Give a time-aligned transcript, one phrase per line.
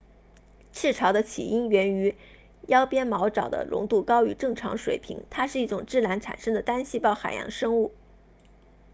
[0.73, 2.15] 赤潮的起因源于
[2.67, 7.93] 腰鞭毛藻的浓度高于正常水平它是一种自然产生的单细胞海洋生物